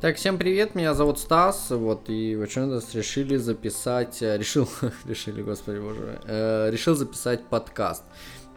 [0.00, 2.36] Так, всем привет, меня зовут Стас, вот, и
[2.70, 4.68] раз решили записать, э, решил,
[5.04, 8.04] решили, господи боже, э, решил записать подкаст.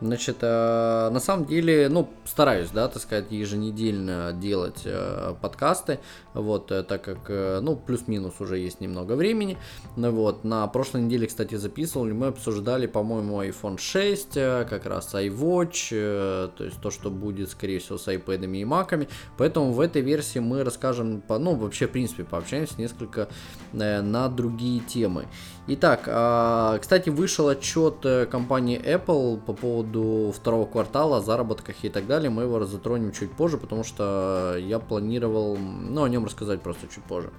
[0.02, 6.00] Значит, э, на самом деле, ну, стараюсь, да, так сказать, еженедельно делать э, подкасты,
[6.34, 7.29] вот, э, так как,
[7.62, 9.60] ну, плюс-минус уже есть немного времени,
[9.96, 15.13] ну, вот, на прошлой неделе, кстати, записывали, мы обсуждали, по-моему, iPhone 6, э, как раз
[15.13, 20.02] iWatch, то есть то, что будет, скорее всего, с iPad и Mac, поэтому в этой
[20.02, 23.30] версии мы расскажем, по, ну, вообще, в принципе, пообщаемся несколько
[23.72, 25.27] на другие темы.
[25.67, 32.07] Итак, э, кстати, вышел отчет э, компании Apple по поводу второго квартала, заработках и так
[32.07, 32.31] далее.
[32.31, 37.03] Мы его затронем чуть позже, потому что я планировал, ну, о нем рассказать просто чуть
[37.03, 37.29] позже.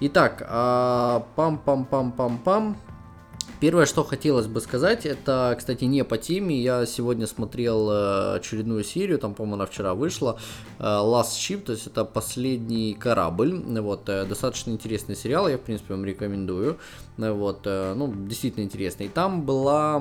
[0.00, 2.76] Итак, а, пам-пам-пам-пам-пам.
[3.58, 6.60] Первое, что хотелось бы сказать, это, кстати, не по теме.
[6.60, 10.38] Я сегодня смотрел э, очередную серию, там, по-моему, она вчера вышла.
[10.78, 13.54] Э, Last Ship, то есть это последний корабль.
[13.80, 16.76] Вот, достаточно интересный сериал, я, в принципе, вам рекомендую.
[17.16, 19.06] Вот, ну, действительно интересный.
[19.06, 19.94] И там была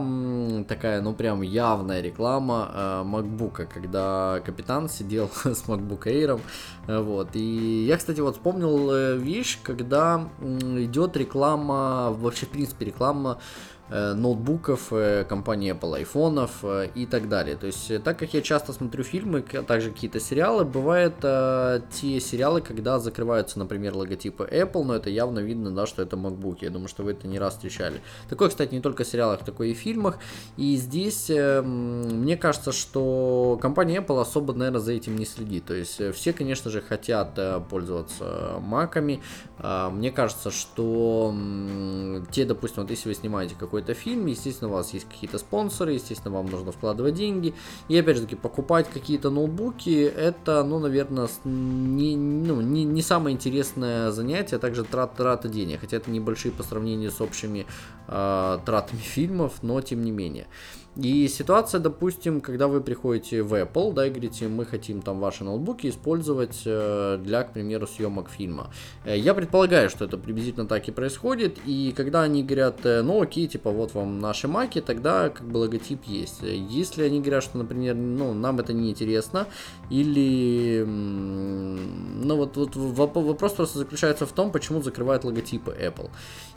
[0.68, 6.42] такая, ну, прям явная реклама MacBook, когда капитан сидел с MacBook Air.
[6.88, 13.75] Вот, и я, кстати, вот вспомнил вещь, когда идет реклама, вообще, в принципе, реклама Э,
[13.90, 17.56] ноутбуков э, компании Apple, айфонов э, и так далее.
[17.56, 22.20] То есть, так как я часто смотрю фильмы, а также какие-то сериалы, бывают э, те
[22.20, 26.58] сериалы, когда закрываются, например, логотипы Apple, но это явно видно, да, что это MacBook.
[26.62, 28.02] Я думаю, что вы это не раз встречали.
[28.30, 30.18] Такое, кстати, не только в сериалах, такое и в фильмах.
[30.58, 35.66] И здесь э, мне кажется, что компания Apple особо, наверное, за этим не следит.
[35.66, 39.22] То есть, все, конечно же, хотят э, пользоваться маками.
[39.60, 44.72] Э, мне кажется, что э, те, допустим, вот если вы снимаете какой какой-то фильм, естественно,
[44.72, 47.54] у вас есть какие-то спонсоры, естественно, вам нужно вкладывать деньги.
[47.90, 53.36] И опять же таки, покупать какие-то ноутбуки, это, ну, наверное, не, ну, не, не самое
[53.36, 55.82] интересное занятие, а также трат, трата денег.
[55.82, 57.66] Хотя это небольшие по сравнению с общими
[58.08, 60.48] э, тратами фильмов, но тем не менее.
[60.96, 65.44] И ситуация, допустим, когда вы приходите в Apple, да, и говорите, мы хотим там ваши
[65.44, 68.72] ноутбуки использовать э, для, к примеру, съемок фильма.
[69.04, 73.22] Э, я предполагаю, что это приблизительно так и происходит, и когда они говорят, э, ну
[73.22, 76.42] окей, типа вот вам наши маки, тогда как бы логотип есть.
[76.44, 79.48] Если они говорят, что, например, ну нам это не интересно,
[79.90, 86.10] или, ну вот, вот вопрос просто заключается в том, почему закрывают логотипы Apple.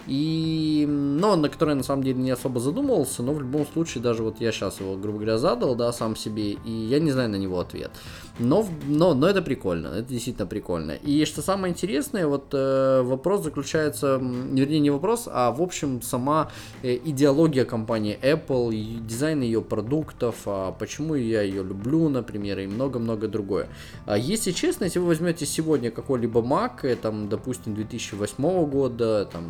[0.07, 4.23] И, ну, на который на самом деле не особо задумывался, но в любом случае даже
[4.29, 7.37] вот я сейчас его, грубо говоря, задал, да, сам себе, и я не знаю на
[7.37, 7.91] него ответ.
[8.39, 10.93] Но, но, но это прикольно, это действительно прикольно.
[10.93, 16.51] И что самое интересное, вот э, вопрос заключается, вернее, не вопрос, а в общем сама
[16.83, 18.71] э, идеология компании Apple,
[19.07, 23.69] дизайн ее продуктов, а почему я ее люблю, например, и много-много другое.
[24.07, 29.43] А если честно, если вы возьмете сегодня какой-либо Mac, э, там, допустим, 2008 года, там,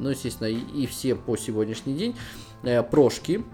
[0.00, 2.16] ну, естественно, и, и все по сегодняшний день,
[2.64, 3.44] э, прошки,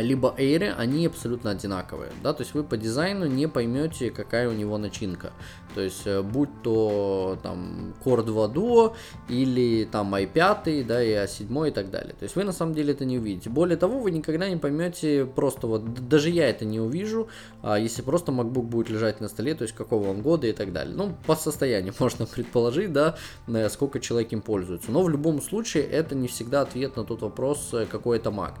[0.00, 4.52] либо Air, они абсолютно одинаковые, да, то есть вы по дизайну не поймете, какая у
[4.52, 5.32] него начинка,
[5.74, 8.94] то есть э, будь то там Core 2 Duo
[9.28, 12.92] или там i5, да, и A7 и так далее, то есть вы на самом деле
[12.92, 13.50] это не увидите.
[13.50, 17.28] Более того, вы никогда не поймете просто вот, даже я это не увижу,
[17.62, 20.72] а если просто MacBook будет лежать на столе, то есть какого он года и так
[20.72, 20.94] далее.
[20.94, 23.16] Ну, по состоянию можно предположить, да,
[23.48, 27.22] э, сколько человек им пользуется, но в любом случае это не всегда ответ на тот
[27.22, 28.54] вопрос, какой это Mac.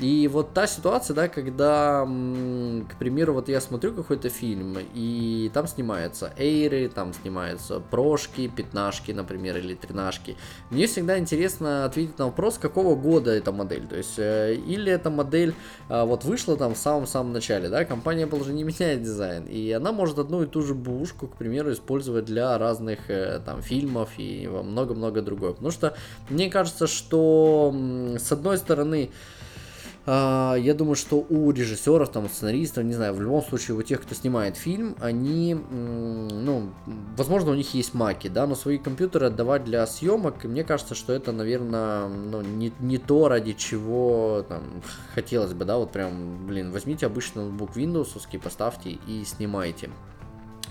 [0.00, 5.66] И вот та ситуация, да, когда, к примеру, вот я смотрю какой-то фильм, и там
[5.66, 10.36] снимаются эйры, там снимаются прошки, пятнашки, например, или тринашки.
[10.70, 13.86] Мне всегда интересно ответить на вопрос, какого года эта модель.
[13.86, 15.54] То есть, э, или эта модель
[15.90, 19.70] а, вот вышла там в самом-самом начале, да, компания Apple уже не меняет дизайн, и
[19.72, 24.10] она может одну и ту же бушку, к примеру, использовать для разных э, там фильмов
[24.16, 25.52] и много-много другое.
[25.52, 25.94] Потому что
[26.30, 27.74] мне кажется, что
[28.18, 29.10] с одной стороны,
[30.04, 34.14] я думаю, что у режиссеров, там, сценаристов, не знаю, в любом случае у тех, кто
[34.14, 36.70] снимает фильм, они, ну,
[37.16, 40.96] возможно, у них есть маки, да, но свои компьютеры отдавать для съемок, и мне кажется,
[40.96, 44.82] что это, наверное, ну, не, не то, ради чего там
[45.14, 49.88] хотелось бы, да, вот прям, блин, возьмите обычный ноутбук Windows, поставьте и снимайте.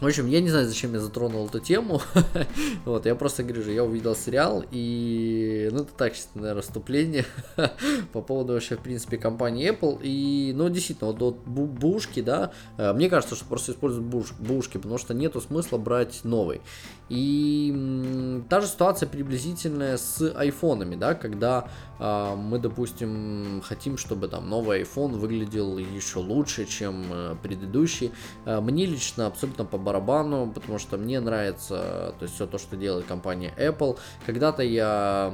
[0.01, 2.01] В общем, я не знаю, зачем я затронул эту тему.
[2.85, 7.23] вот, я просто говорю же, я увидел сериал, и, ну, это так, наверное, вступление
[8.11, 9.99] по поводу вообще, в принципе, компании Apple.
[10.01, 14.77] И, ну, действительно, вот, вот бушки, да, э, мне кажется, что просто используют буш, бушки,
[14.77, 16.61] потому что нету смысла брать новый.
[17.11, 21.67] И та же ситуация приблизительная с айфонами, да, когда
[21.99, 28.13] э, мы, допустим, хотим, чтобы там новый iPhone выглядел еще лучше, чем э, предыдущий.
[28.45, 32.77] Э, мне лично абсолютно по барабану, потому что мне нравится то есть все то, что
[32.77, 33.97] делает компания Apple.
[34.25, 35.33] Когда-то я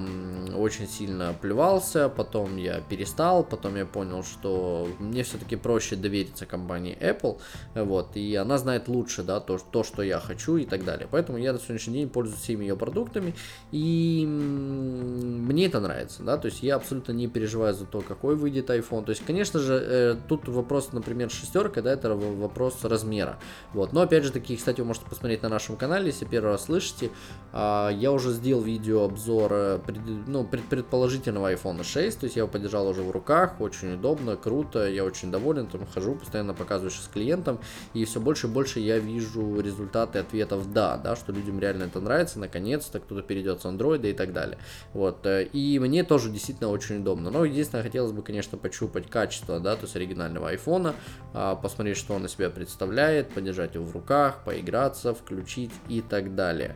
[0.55, 6.97] очень сильно плевался, потом я перестал, потом я понял, что мне все-таки проще довериться компании
[6.99, 7.39] Apple,
[7.75, 11.07] вот, и она знает лучше, да, то, то, что я хочу и так далее.
[11.11, 13.33] Поэтому я сегодняшний день пользуюсь всеми ее продуктами,
[13.71, 18.69] и мне это нравится, да, то есть я абсолютно не переживаю за то, какой выйдет
[18.69, 19.05] iPhone.
[19.05, 23.37] То есть, конечно же, э, тут вопрос, например, шестерка, да, это вопрос размера,
[23.73, 23.93] вот.
[23.93, 27.11] Но опять же таки, кстати, вы можете посмотреть на нашем канале, если первый раз слышите,
[27.53, 29.79] а, я уже сделал видео обзор, э,
[30.27, 34.87] ну, предположительного iPhone 6, то есть я его подержал уже в руках, очень удобно, круто,
[34.87, 37.59] я очень доволен, там хожу, постоянно показываю сейчас клиентам,
[37.93, 41.99] и все больше и больше я вижу результаты ответов «да», да, что людям реально это
[41.99, 44.57] нравится, наконец-то кто-то перейдет с Android и так далее.
[44.93, 47.29] Вот, э, и мне тоже действительно очень удобно.
[47.29, 50.95] Но единственное, хотелось бы, конечно, почупать качество, да, то есть оригинального айфона,
[51.33, 56.35] а, посмотреть, что он из себя представляет, подержать его в руках, поиграться, включить и так
[56.35, 56.75] далее.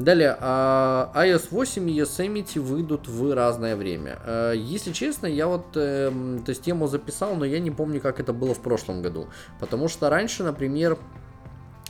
[0.00, 4.18] Далее, а, iOS 8 и Yosemite выйдут в разное время.
[4.24, 8.18] Э, если честно, я вот, эм, то есть тему записал, но я не помню, как
[8.18, 9.28] это было в прошлом году.
[9.60, 10.98] Потому что раньше, например,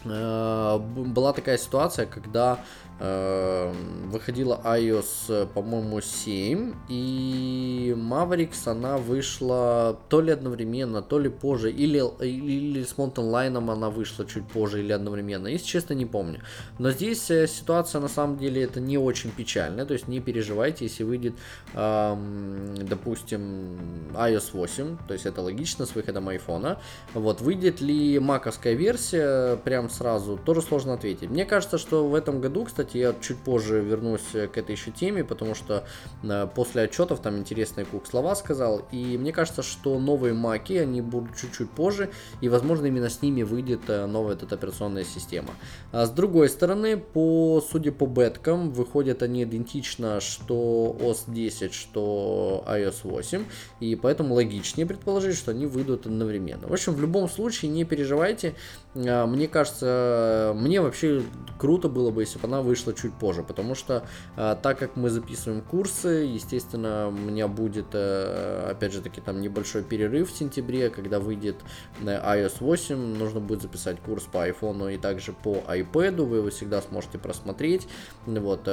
[0.04, 2.58] была такая ситуация, когда
[3.00, 11.70] Эм, выходила iOS, по-моему, 7, и Mavericks, она вышла то ли одновременно, то ли позже,
[11.70, 16.40] или, или с Mountain Line она вышла чуть позже или одновременно, если честно, не помню.
[16.78, 20.84] Но здесь э, ситуация, на самом деле, это не очень печальная, то есть не переживайте,
[20.84, 21.34] если выйдет,
[21.74, 23.78] эм, допустим,
[24.14, 26.78] iOS 8, то есть это логично с выходом iPhone,
[27.14, 31.30] вот, выйдет ли маковская версия прям сразу, тоже сложно ответить.
[31.30, 35.24] Мне кажется, что в этом году, кстати, я чуть позже вернусь к этой еще теме,
[35.24, 35.84] потому что
[36.22, 41.00] э, после отчетов там интересные Кук слова сказал, и мне кажется, что новые маки, они
[41.00, 42.10] будут чуть-чуть позже,
[42.40, 45.50] и, возможно, именно с ними выйдет э, новая эта операционная система.
[45.92, 52.64] А с другой стороны, по, судя по беткам, выходят они идентично, что OS 10, что
[52.66, 53.44] iOS 8,
[53.80, 56.66] и поэтому логичнее предположить, что они выйдут одновременно.
[56.66, 58.54] В общем, в любом случае, не переживайте,
[58.94, 61.22] э, мне кажется, мне вообще
[61.58, 63.93] круто было бы, если бы она вышла чуть позже, потому что
[64.36, 69.40] э, так как мы записываем курсы, естественно, у меня будет, э, опять же таки, там
[69.40, 71.56] небольшой перерыв в сентябре, когда выйдет
[72.02, 76.50] э, iOS 8, нужно будет записать курс по iPhone и также по iPad, вы его
[76.50, 77.86] всегда сможете просмотреть,
[78.26, 78.68] вот,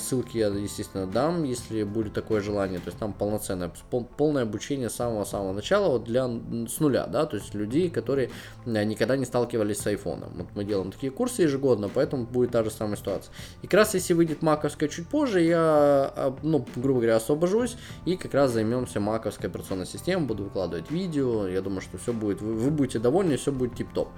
[0.00, 4.90] ссылки я, естественно, дам, если будет такое желание, то есть там полноценное, пол, полное обучение
[4.90, 8.30] с самого-самого начала, вот для, с нуля, да, то есть людей, которые
[8.66, 10.24] никогда не сталкивались с iPhone.
[10.34, 13.32] Вот мы делаем такие курсы ежегодно, поэтому будет та же самая ситуация.
[13.62, 17.76] И как раз если выйдет маковская чуть позже, я, а, ну, грубо говоря, освобожусь
[18.06, 22.40] и как раз займемся маковской операционной системой, буду выкладывать видео, я думаю, что все будет,
[22.40, 24.08] вы, вы будете довольны, все будет тип-топ.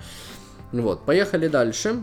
[0.72, 1.96] Вот, поехали дальше.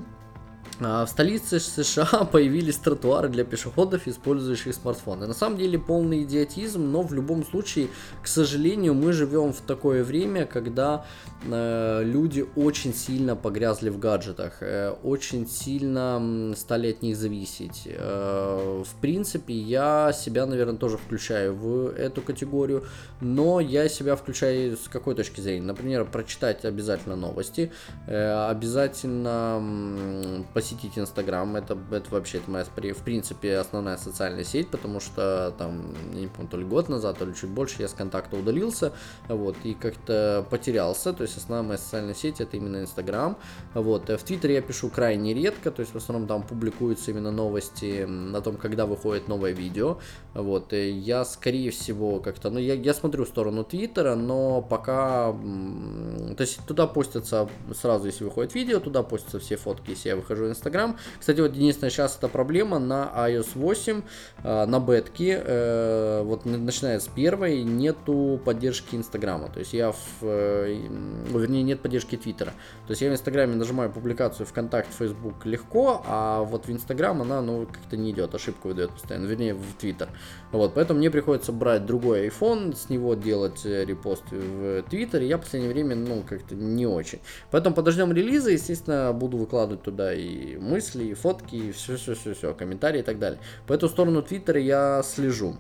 [0.82, 5.28] А, в столице США появились тротуары для пешеходов, использующих смартфоны.
[5.28, 7.88] На самом деле полный идиотизм, но в любом случае,
[8.22, 11.06] к сожалению, мы живем в такое время, когда
[11.46, 17.84] э, люди очень сильно погрязли в гаджетах, э, очень сильно стали от них зависеть.
[17.86, 22.84] Э, в принципе, я себя, наверное, тоже включаю в эту категорию,
[23.22, 25.66] но я себя включаю с какой точки зрения?
[25.66, 27.72] Например, прочитать обязательно новости,
[28.08, 35.02] э, обязательно посетить Инстаграм, это, это вообще это моя, в принципе, основная социальная сеть, потому
[35.02, 37.94] что там, я не помню, то ли год назад, то ли чуть больше я с
[37.94, 38.94] контакта удалился,
[39.28, 43.38] вот, и как-то потерялся, то есть основная моя социальная сеть это именно Инстаграм,
[43.74, 48.08] вот, в Твиттере я пишу крайне редко, то есть в основном там публикуются именно новости
[48.34, 49.98] о том, когда выходит новое видео,
[50.34, 55.34] вот, и я, скорее всего, как-то, ну, я, я смотрю в сторону Твиттера, но пока,
[55.34, 60.53] то есть туда постятся сразу, если выходит видео, туда постятся все фотки, если я выхожу
[60.54, 60.98] Instagram.
[61.20, 64.02] Кстати, вот единственная сейчас эта проблема на iOS 8,
[64.44, 69.50] э, на бетке, э, вот начиная с первой, нету поддержки Инстаграма.
[69.50, 70.88] То есть я в, э,
[71.30, 72.52] вернее, нет поддержки Твиттера.
[72.88, 77.42] То есть я в Инстаграме нажимаю публикацию ВКонтакте, Facebook легко, а вот в Инстаграм она,
[77.42, 80.10] ну, как-то не идет, ошибку выдает постоянно, вернее, в Твиттер.
[80.52, 85.28] Вот, поэтому мне приходится брать другой iPhone, с него делать репост в Твиттере.
[85.28, 87.20] Я в последнее время, ну, как-то не очень.
[87.52, 93.04] Поэтому подождем релиза, естественно, буду выкладывать туда и мысли, и фотки, и все-все-все-все, комментарии и
[93.04, 93.40] так далее.
[93.68, 95.58] По эту сторону Твиттера я слежу.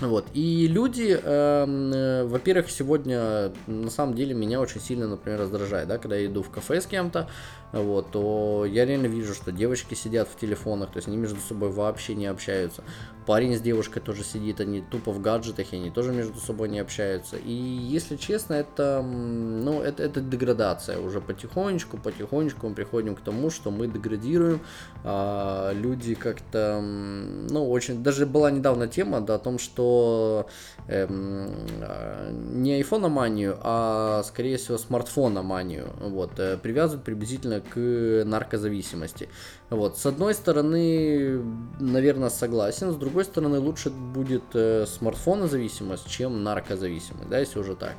[0.00, 0.26] Вот.
[0.32, 5.98] И люди, эм, э, во-первых, сегодня на самом деле меня очень сильно, например, раздражает, да,
[5.98, 7.28] когда я иду в кафе с кем-то,
[7.72, 11.70] вот, то я реально вижу, что девочки сидят в телефонах, то есть они между собой
[11.70, 12.84] вообще не общаются.
[13.26, 16.80] Парень с девушкой тоже сидит, они тупо в гаджетах, и они тоже между собой не
[16.80, 17.36] общаются.
[17.36, 20.98] И если честно, это, ну, это, это деградация.
[20.98, 24.60] Уже потихонечку, потихонечку мы приходим к тому, что мы деградируем.
[25.04, 28.02] А, люди как-то, ну, очень...
[28.02, 30.48] Даже была недавно тема, да, о том, что
[30.88, 31.48] эм,
[31.80, 39.28] а, не айфономанию, а, скорее всего, смартфономанию, вот, э, привязывают приблизительно к наркозависимости.
[39.70, 41.42] Вот, с одной стороны,
[41.80, 47.94] наверное, согласен, с другой стороны, лучше будет э, смартфонозависимость, чем наркозависимость, да, если уже так.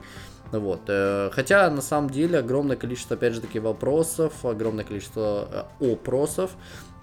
[0.51, 0.81] Вот.
[0.87, 6.51] Э, хотя, на самом деле, огромное количество, опять же таки, вопросов, огромное количество э, опросов,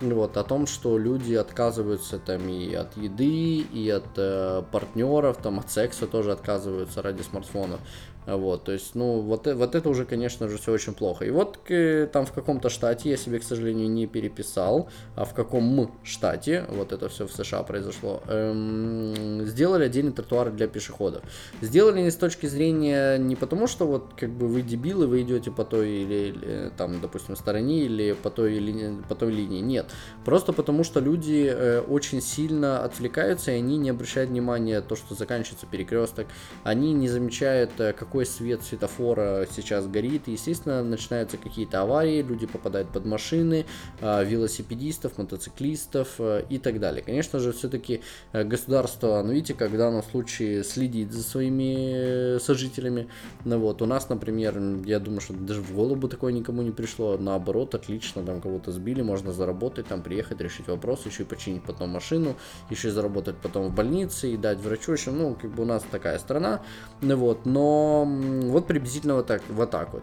[0.00, 5.58] вот, о том, что люди отказываются там и от еды, и от э, партнеров, там,
[5.58, 7.80] от секса тоже отказываются ради смартфонов.
[8.26, 11.24] Вот, то есть, ну, вот, э, вот это уже, конечно же, все очень плохо.
[11.24, 15.34] И вот к, там в каком-то штате, я себе, к сожалению, не переписал, а в
[15.34, 21.22] каком штате, вот это все в США произошло, эм, сделали отдельный тротуар для пешеходов.
[21.62, 25.50] Сделали не с точки зрения, не потому что вот как бы вы дебилы, вы идете
[25.50, 29.86] по той или, или там, допустим, стороне или по той, или, по той линии, нет.
[30.24, 35.14] Просто потому что люди э, очень сильно отвлекаются, и они не обращают внимания то, что
[35.14, 36.26] заканчивается перекресток,
[36.64, 40.26] они не замечают, э, какой какой свет светофора сейчас горит.
[40.26, 43.66] И, естественно, начинаются какие-то аварии, люди попадают под машины,
[44.00, 47.04] а, велосипедистов, мотоциклистов э, и так далее.
[47.04, 48.00] Конечно же, все-таки
[48.32, 53.08] э, государство, ну видите, как в данном случае следит за своими э, сожителями.
[53.44, 57.16] Ну вот, у нас, например, я думаю, что даже в голову такое никому не пришло.
[57.16, 61.90] Наоборот, отлично, там кого-то сбили, можно заработать, там приехать, решить вопрос, еще и починить потом
[61.90, 62.34] машину,
[62.70, 64.94] еще и заработать потом в больнице и дать врачу.
[64.94, 66.60] Еще, ну, как бы у нас такая страна.
[67.02, 70.02] Ну вот, но вот приблизительно вот так, вот так вот.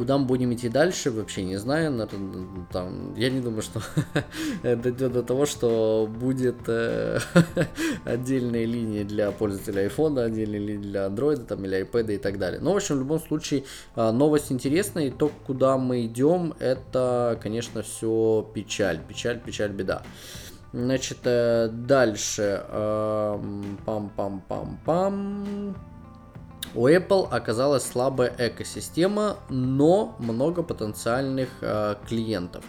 [0.00, 2.08] Куда мы будем идти дальше, вообще не знаю.
[2.72, 3.82] Там, я не думаю, что
[4.62, 7.18] дойдет до того, что будет э,
[8.06, 12.60] отдельные линии для пользователя iPhone, отдельные линии для Android там, или iPad и так далее.
[12.60, 13.64] Но, в общем, в любом случае,
[13.94, 15.08] э, новость интересная.
[15.08, 19.00] И то, куда мы идем, это, конечно, все печаль.
[19.06, 20.02] Печаль, печаль, беда.
[20.72, 22.64] Значит, э, дальше.
[23.84, 25.74] Пам-пам-пам-пам.
[26.74, 32.64] У Apple оказалась слабая экосистема, но много потенциальных э, клиентов.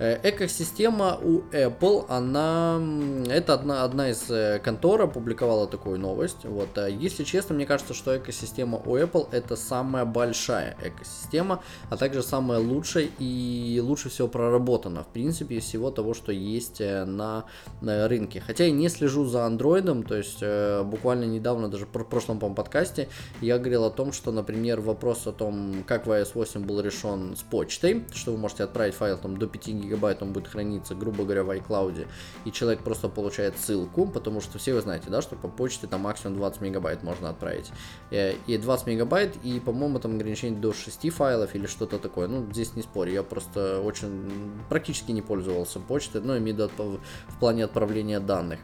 [0.00, 2.80] Э, экосистема у Apple, она,
[3.28, 6.44] это одна, одна из э, контор опубликовала такую новость.
[6.44, 11.98] Вот, э, если честно, мне кажется, что экосистема у Apple это самая большая экосистема, а
[11.98, 17.44] также самая лучшая и лучше всего проработана, в принципе, из всего того, что есть на,
[17.82, 18.40] на рынке.
[18.40, 20.42] Хотя я не слежу за андроидом, то есть
[20.84, 23.08] буквально недавно, даже в прошлом по подкасте,
[23.42, 27.36] я говорил о том, что, например, вопрос о том, как в iOS 8 был решен
[27.36, 30.94] с почтой, что вы можете отправить файл там до 5 гигабайт гигабайт он будет храниться,
[30.94, 32.06] грубо говоря, в iCloud,
[32.44, 36.02] и человек просто получает ссылку, потому что все вы знаете, да, что по почте там
[36.02, 37.70] максимум 20 мегабайт можно отправить.
[38.10, 42.28] Э, и 20 мегабайт, и, по-моему, там ограничение до 6 файлов или что-то такое.
[42.28, 47.64] Ну, здесь не спорю, я просто очень практически не пользовался почтой, но имею в плане
[47.64, 48.60] отправления данных.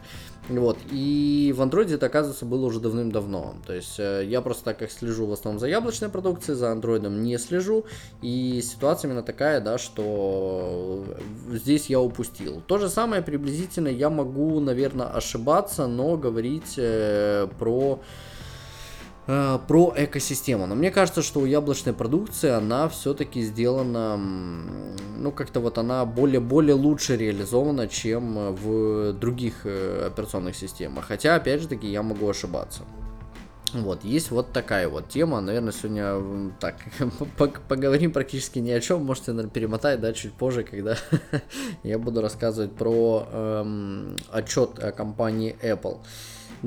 [0.48, 3.56] Вот, и в Android это, оказывается, было уже давным-давно.
[3.66, 7.08] То есть э, я просто так как слежу в основном за яблочной продукцией, за Android
[7.08, 7.84] не слежу.
[8.22, 11.04] И ситуация именно такая, да, что
[11.50, 12.62] здесь я упустил.
[12.66, 18.00] То же самое приблизительно я могу, наверное, ошибаться, но говорить э, про
[19.28, 20.66] Э, про экосистему.
[20.66, 26.74] Но мне кажется, что у яблочной продукции она все-таки сделана, ну как-то вот она более-более
[26.74, 31.06] лучше реализована, чем в других э, операционных системах.
[31.06, 32.82] Хотя, опять же таки, я могу ошибаться.
[33.72, 35.40] Вот, есть вот такая вот тема.
[35.40, 36.76] Наверное, сегодня так
[37.68, 39.04] поговорим практически ни о чем.
[39.04, 40.96] Можете, наверное, перемотать, да, чуть позже, когда
[41.82, 45.98] я буду рассказывать про эм, отчет компании Apple.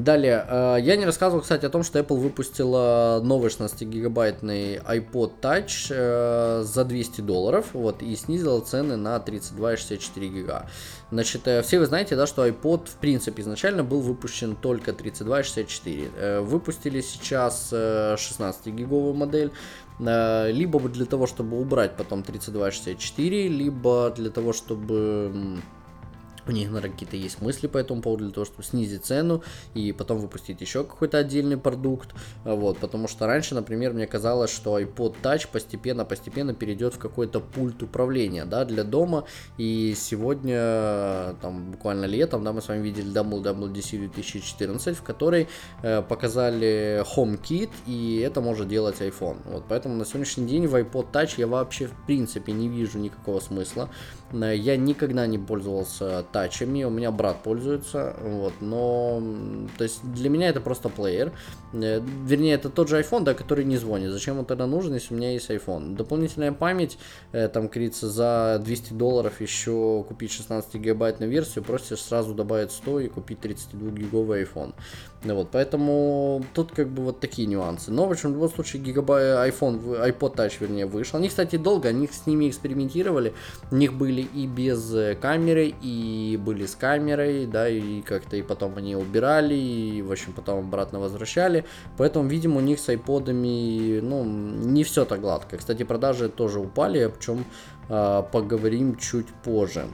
[0.04, 5.88] Далее, э, я не рассказывал, кстати, о том, что Apple выпустила новый 16-гигабайтный iPod Touch
[5.90, 10.70] э, за 200 долларов, вот, и снизила цены на 32 и 64 гига.
[11.12, 15.42] Значит, э, все вы знаете, да, что iPod, в принципе, изначально был выпущен только 32
[15.42, 16.42] и 64.
[16.42, 19.52] Выпустили сейчас 16-гиговую модель,
[20.00, 25.60] либо для того, чтобы убрать потом 32 и 64, либо для того, чтобы
[26.48, 29.44] у них, наверное, какие-то есть мысли по этому поводу для того, чтобы снизить цену
[29.74, 32.10] и потом выпустить еще какой-то отдельный продукт.
[32.44, 37.84] Вот, потому что раньше, например, мне казалось, что iPod Touch постепенно-постепенно перейдет в какой-то пульт
[37.84, 39.26] управления, да, для дома.
[39.58, 45.48] И сегодня, там, буквально летом, да, мы с вами видели WWDC 2014, в которой
[45.82, 49.38] э, показали HomeKit, и это может делать iPhone.
[49.46, 53.40] Вот, поэтому на сегодняшний день в iPod Touch я вообще, в принципе, не вижу никакого
[53.40, 53.90] смысла.
[54.34, 59.22] Э, я никогда не пользовался тачами, у меня брат пользуется, вот, но,
[59.78, 61.32] то есть для меня это просто плеер,
[61.74, 65.14] э, вернее, это тот же iPhone, да, который не звонит, зачем он тогда нужен, если
[65.14, 65.96] у меня есть iPhone.
[65.96, 66.98] Дополнительная память,
[67.32, 73.00] э, там, говорится, за 200 долларов еще купить 16 гигабайтную версию, просто сразу добавить 100
[73.02, 74.74] и купить 32 гиговый iPhone.
[75.24, 77.92] Вот, поэтому тут как бы вот такие нюансы.
[77.92, 81.20] Но, в общем, в любом случае, гигабайт iPhone, iPod Touch, вернее, вышел.
[81.20, 83.34] Они, кстати, долго, они с ними экспериментировали.
[83.70, 88.78] У них были и без камеры, и были с камерой, да, и как-то и потом
[88.78, 91.66] они убирали, и, в общем, потом обратно возвращали.
[91.98, 95.58] Поэтому, видимо, у них с айподами, ну, не все так гладко.
[95.58, 97.46] Кстати, продажи тоже упали, о чем
[97.90, 99.86] э, поговорим чуть позже.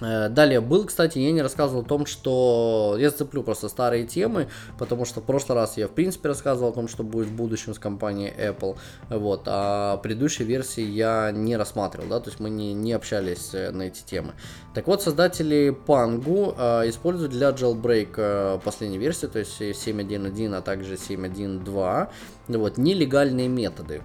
[0.00, 4.48] Э, далее был, кстати, я не рассказывал о том, что я зацеплю просто старые темы,
[4.78, 7.74] потому что в прошлый раз я в принципе рассказывал о том, что будет в будущем
[7.74, 8.76] с компанией Apple,
[9.08, 13.70] вот, а предыдущей версии я не рассматривал, да, то есть мы не, не общались э,
[13.70, 14.34] на эти темы.
[14.74, 20.60] Так вот, создатели Pangu э, используют для jailbreak э, последней версии, то есть 7.1.1, а
[20.60, 22.08] также 7.1.2,
[22.48, 24.02] вот, нелегальные методы.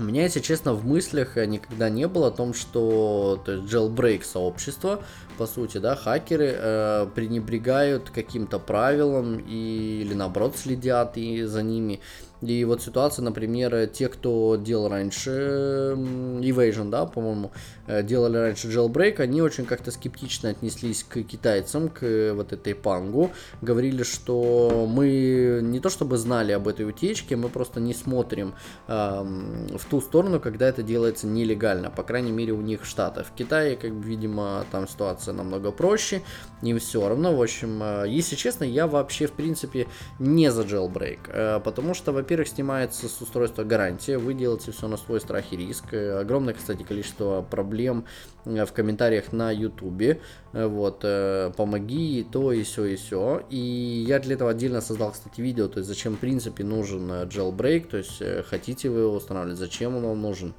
[0.00, 4.24] У меня, если честно, в мыслях никогда не было о том, что то есть jailbreak
[4.24, 5.02] сообщество,
[5.36, 12.00] по сути, да, хакеры э, пренебрегают каким-то правилам и, или наоборот следят и за ними.
[12.42, 17.52] И вот ситуация, например, те, кто делал раньше Evasion, да, по-моему,
[17.86, 23.30] э, делали раньше Jailbreak, они очень как-то скептично отнеслись к китайцам, к вот этой пангу.
[23.60, 28.54] Говорили, что мы не то чтобы знали об этой утечке, мы просто не смотрим
[28.88, 33.26] э, в ту сторону, когда это делается нелегально, по крайней мере у них в Штатах.
[33.26, 36.22] В Китае, как видимо, там ситуация намного проще,
[36.62, 37.36] им все равно.
[37.36, 39.86] В общем, э, если честно, я вообще, в принципе,
[40.18, 44.86] не за Jailbreak, э, потому что, во во-первых, снимается с устройства гарантия, вы делаете все
[44.86, 45.92] на свой страх и риск.
[45.92, 48.04] Огромное, кстати, количество проблем
[48.44, 50.20] э, в комментариях на ютубе.
[50.52, 53.42] Э, вот, э, помоги, то, и все, и все.
[53.50, 57.88] И я для этого отдельно создал, кстати, видео, то есть зачем, в принципе, нужен jailbreak,
[57.88, 60.54] то есть хотите вы его устанавливать, зачем он вам нужен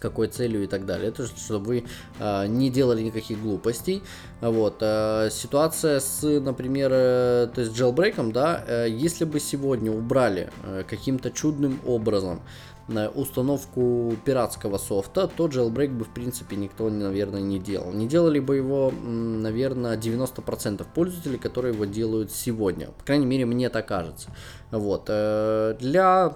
[0.00, 1.08] какой целью и так далее.
[1.08, 1.84] Это чтобы вы
[2.18, 4.02] э, не делали никаких глупостей.
[4.40, 4.78] Вот.
[4.80, 10.82] Э, ситуация с, например, э, то есть jailbreak, да, э, если бы сегодня убрали э,
[10.88, 12.40] каким-то чудным образом
[12.88, 17.92] на установку пиратского софта, то jailbreak бы в принципе никто, наверное, не делал.
[17.92, 22.88] Не делали бы его, наверное, 90% пользователей, которые его делают сегодня.
[22.88, 24.30] По крайней мере, мне так кажется.
[24.70, 25.04] Вот.
[25.08, 26.34] Э, для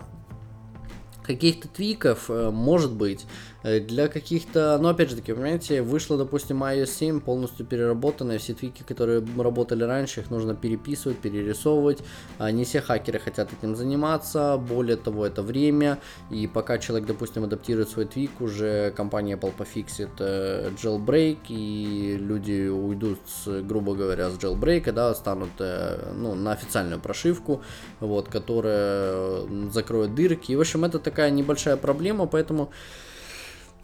[1.25, 6.63] каких-то твиков, э, может быть, э, для каких-то, ну, опять же таки, понимаете, вышло, допустим,
[6.63, 12.01] iOS 7 полностью переработанная, все твики, которые работали раньше, их нужно переписывать, перерисовывать,
[12.39, 15.99] а не все хакеры хотят этим заниматься, более того, это время,
[16.31, 22.69] и пока человек, допустим, адаптирует свой твик, уже компания Apple пофиксит э, jailbreak, и люди
[22.69, 27.63] уйдут, с, грубо говоря, с jailbreak, да, станут, ну, на официальную прошивку,
[28.01, 32.71] вот, которая закроет дырки, и, в общем, это такая небольшая проблема, поэтому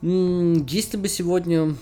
[0.03, 1.75] если бы сегодня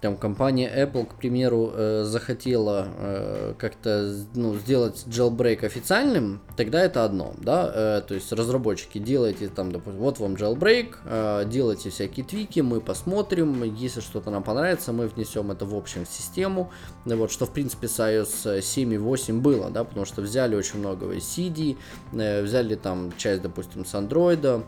[0.00, 7.04] там компания Apple, к примеру, э, захотела э, как-то ну, сделать jailbreak официальным, тогда это
[7.04, 12.24] одно, да, э, то есть разработчики делайте там, допустим, вот вам jailbreak, э, делайте всякие
[12.24, 16.70] твики, мы посмотрим, если что-то нам понравится, мы внесем это в общем в систему,
[17.04, 20.78] вот, что в принципе с iOS 7 и 8 было, да, потому что взяли очень
[20.78, 21.76] много CD,
[22.12, 24.64] э, взяли там часть, допустим, с Android,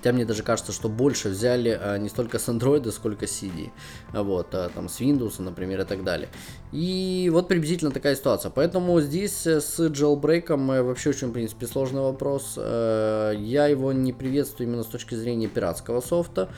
[0.00, 3.70] Хотя мне даже кажется, что больше взяли а, не столько с Android, сколько с CD.
[4.14, 6.30] Вот, а, там с Windows, например, и так далее.
[6.72, 8.50] И вот приблизительно такая ситуация.
[8.50, 12.54] Поэтому здесь э, с jailbreak э, вообще очень, в принципе, сложный вопрос.
[12.56, 16.48] Э, я его не приветствую именно с точки зрения пиратского софта.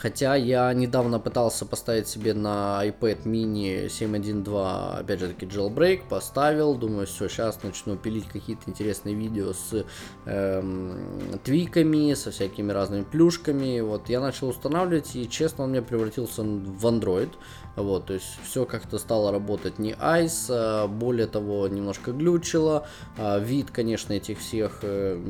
[0.00, 6.76] Хотя я недавно пытался поставить себе на iPad mini 7.1.2, опять же таки, jailbreak, поставил,
[6.76, 9.84] думаю, все, сейчас начну пилить какие-то интересные видео с
[10.24, 16.42] эм, твиками, со всякими разными плюшками, вот, я начал устанавливать, и, честно, он меня превратился
[16.42, 17.30] в Android,
[17.74, 23.40] вот, то есть все как-то стало работать не Ice, а более того, немножко глючило, а
[23.40, 25.20] вид, конечно, этих всех э,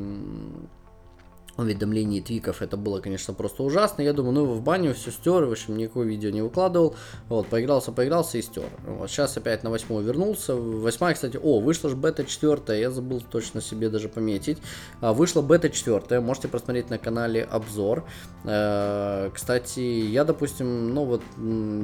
[1.58, 4.02] уведомлений твиков, это было, конечно, просто ужасно.
[4.02, 6.94] Я думаю, ну в баню все стер, в общем, никакое видео не выкладывал.
[7.28, 8.68] Вот, поигрался, поигрался и стер.
[8.86, 10.54] Вот, сейчас опять на восьмую вернулся.
[10.54, 14.58] Восьмая, кстати, о, вышла же бета четвертая, я забыл точно себе даже пометить.
[15.00, 18.04] А, вышла бета четвертая, можете посмотреть на канале обзор.
[18.44, 21.22] Э, кстати, я, допустим, ну вот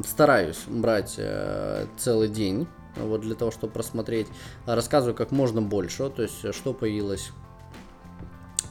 [0.06, 4.28] стараюсь брать э, целый день вот для того, чтобы просмотреть.
[4.66, 7.32] Рассказываю как можно больше, то есть что появилось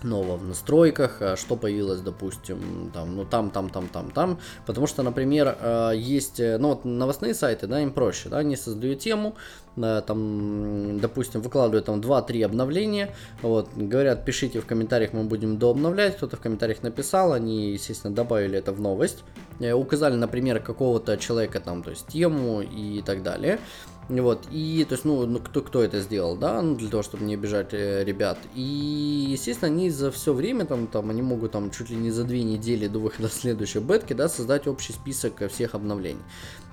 [0.03, 4.87] нового в настройках, а что появилось, допустим, там, ну там, там, там, там, там, потому
[4.87, 8.99] что, например, э, есть, э, ну вот новостные сайты, да, им проще, да, они создают
[8.99, 9.35] тему,
[9.75, 16.37] там, допустим, выкладывают там 2-3 обновления, вот, говорят, пишите в комментариях, мы будем дообновлять, кто-то
[16.37, 19.23] в комментариях написал, они, естественно, добавили это в новость,
[19.59, 23.59] э, указали, например, какого-то человека там, то есть тему и так далее,
[24.09, 27.23] вот, и, то есть, ну, ну кто, кто это сделал, да, ну, для того, чтобы
[27.23, 28.37] не обижать э, ребят.
[28.53, 28.61] И,
[29.29, 32.43] естественно, они за все время, там, там, они могут, там, чуть ли не за две
[32.43, 36.21] недели до выхода следующей бетки, да, создать общий список всех обновлений.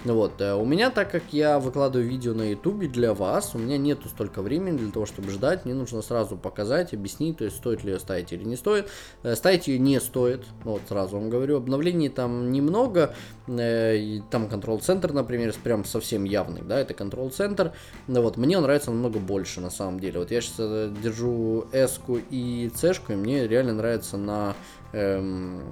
[0.04, 3.78] Вот, э, у меня, так как я выкладываю видео на ютубе для вас, у меня
[3.78, 7.84] нету столько времени для того, чтобы ждать, мне нужно сразу показать, объяснить, то есть, стоит
[7.84, 8.88] ли ее ставить или не стоит.
[9.22, 13.14] Э, ставить ее не стоит, вот, сразу вам говорю, обновлений там немного,
[13.46, 17.72] э, там контрол-центр, например, прям совсем явный, да, это контрол-центр,
[18.06, 22.70] вот, мне он нравится намного больше, на самом деле, вот я сейчас держу S-ку и
[22.74, 24.54] C-шку, и мне реально нравится на
[24.92, 25.62] эм,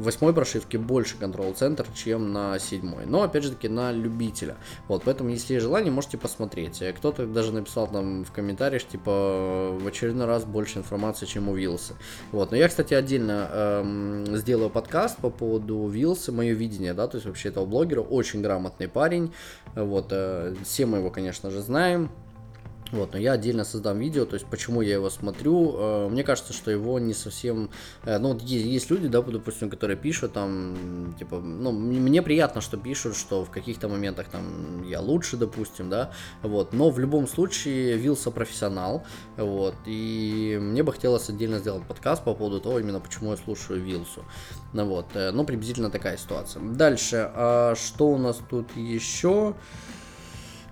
[0.00, 3.06] восьмой прошивке больше контрол-центр, чем на седьмой.
[3.06, 4.56] Но, опять же таки, на любителя.
[4.88, 6.82] Вот, поэтому, если есть желание, можете посмотреть.
[6.82, 11.54] Э, кто-то даже написал там в комментариях, типа, в очередной раз больше информации, чем у
[11.54, 11.94] Вилса.
[12.32, 17.16] Вот, но я, кстати, отдельно эм, сделаю подкаст по поводу Вилса, мое видение, да, то
[17.16, 19.32] есть вообще этого блогера, очень грамотный парень.
[19.74, 22.10] Вот, э, все мы его, конечно же, знаем.
[22.92, 25.76] Вот, но я отдельно создам видео, то есть почему я его смотрю.
[25.76, 27.70] Э, мне кажется, что его не совсем...
[28.04, 32.60] Э, ну, вот есть, есть люди, да, допустим, которые пишут там, типа, ну, мне приятно,
[32.60, 36.10] что пишут, что в каких-то моментах там я лучше, допустим, да,
[36.42, 36.72] вот.
[36.72, 39.04] Но в любом случае Вилса профессионал,
[39.36, 43.80] вот, и мне бы хотелось отдельно сделать подкаст по поводу того, именно почему я слушаю
[43.80, 44.24] Вилсу.
[44.72, 46.60] Ну, вот, э, ну, приблизительно такая ситуация.
[46.62, 49.54] Дальше, а что у нас тут еще?
[49.54, 49.99] Э,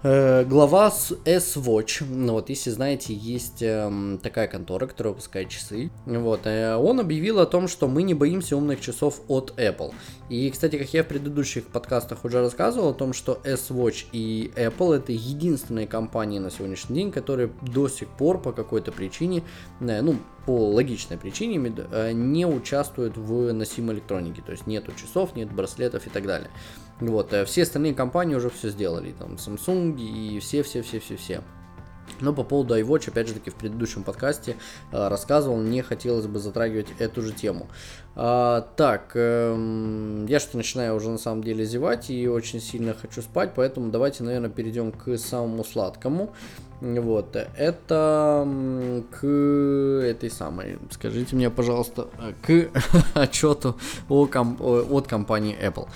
[0.03, 2.05] глава с S-Watch.
[2.09, 5.91] Ну, вот, если знаете, есть э, такая контора, которая выпускает часы.
[6.07, 9.93] Вот, э, он объявил о том, что мы не боимся умных часов от Apple.
[10.29, 14.95] И, кстати, как я в предыдущих подкастах уже рассказывал о том, что S-Watch и Apple
[14.95, 19.43] это единственные компании на сегодняшний день, которые до сих пор по какой-то причине,
[19.81, 24.43] э, ну, по логичной причине э, не участвуют в носимой электронике.
[24.43, 26.51] То есть нету часов, нет браслетов и так далее.
[27.01, 31.43] Вот, э, все остальные компании уже все сделали, там Samsung и все-все-все-все-все.
[32.21, 34.57] Но по поводу iWatch, опять же таки, в предыдущем подкасте
[34.93, 37.69] э, рассказывал, не хотелось бы затрагивать эту же тему.
[38.17, 43.23] А, так, э, я что начинаю уже на самом деле зевать и очень сильно хочу
[43.23, 46.33] спать, поэтому давайте, наверное, перейдем к самому сладкому.
[46.81, 48.49] Вот, это
[49.11, 52.09] к этой самой, скажите мне, пожалуйста,
[52.43, 52.71] к
[53.15, 53.77] отчету
[54.09, 55.89] о, комп- от компании Apple.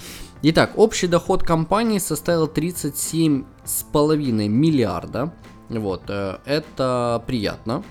[0.44, 5.32] Итак, общий доход компании составил 37,5 миллиарда.
[5.68, 7.84] Вот, э, это приятно.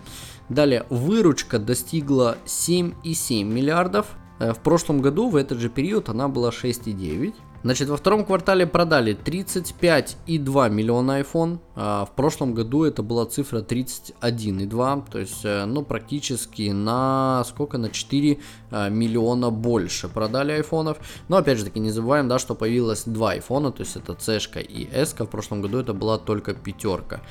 [0.50, 4.08] Далее, выручка достигла 7,7 миллиардов.
[4.40, 7.36] Э, в прошлом году в этот же период она была 6,9.
[7.64, 11.60] Значит, во втором квартале продали 35,2 миллиона iPhone.
[11.76, 15.04] А в прошлом году это была цифра 31,2.
[15.12, 17.78] То есть, э, ну, практически на сколько?
[17.78, 18.40] На 4
[18.72, 20.98] э, миллиона больше продали айфонов.
[21.30, 23.72] Но, опять же таки, не забываем, да, что появилось два айфона.
[23.72, 25.14] То есть, это C и S.
[25.14, 27.22] В прошлом году это была только пятерка.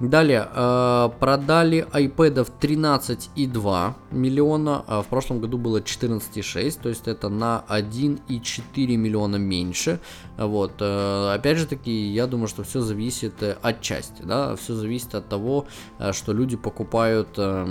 [0.00, 7.28] Далее, э, продали iPad 13,2 миллиона, а в прошлом году было 14,6, то есть это
[7.28, 9.98] на 1,4 миллиона меньше.
[10.36, 14.74] Вот, э, опять же таки, я думаю, что все зависит э, от части, да, все
[14.74, 15.66] зависит от того,
[16.12, 17.66] что люди покупают э,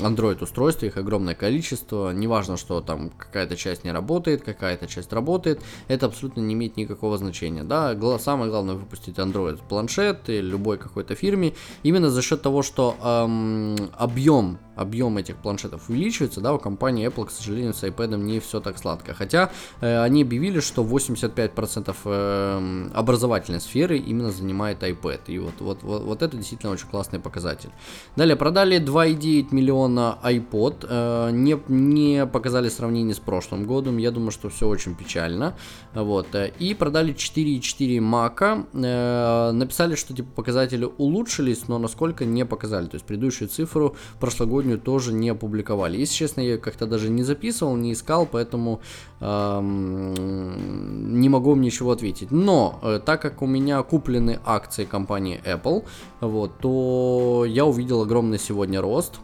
[0.00, 5.62] Android устройства, их огромное количество, неважно, что там какая-то часть не работает, какая-то часть работает,
[5.88, 11.14] это абсолютно не имеет никакого значения, да, самое главное выпустить Android планшет или любой какой-то
[11.14, 11.45] фирме,
[11.82, 17.26] именно за счет того, что эм, объем, объем этих планшетов увеличивается, да, у компании Apple,
[17.26, 19.14] к сожалению, с iPad не все так сладко.
[19.14, 25.20] Хотя э, они объявили, что 85% э, образовательной сферы именно занимает iPad.
[25.26, 27.70] И вот, вот, вот, вот это действительно очень классный показатель.
[28.16, 34.30] Далее, продали 2,9 миллиона iPod, э, не, не показали сравнение с прошлым годом, я думаю,
[34.30, 35.56] что все очень печально.
[35.94, 42.44] Вот, э, и продали 4,4 Mac, э, написали, что типа показатели улучшились, но насколько не
[42.44, 42.86] показали.
[42.86, 45.98] То есть предыдущую цифру прошлогоднюю сегодня тоже не опубликовали.
[45.98, 48.80] Если честно, я как-то даже не записывал, не искал, поэтому
[49.20, 52.30] эм, не могу вам ничего ответить.
[52.30, 55.84] Но, э, так как у меня куплены акции компании Apple,
[56.20, 59.20] вот, то я увидел огромный сегодня рост.